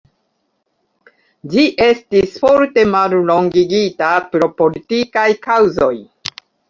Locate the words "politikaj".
4.63-5.27